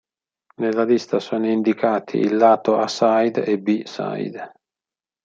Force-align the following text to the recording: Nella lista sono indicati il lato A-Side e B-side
Nella 0.55 0.83
lista 0.83 1.19
sono 1.19 1.47
indicati 1.47 2.17
il 2.17 2.35
lato 2.35 2.75
A-Side 2.75 3.45
e 3.45 3.59
B-side 3.59 4.51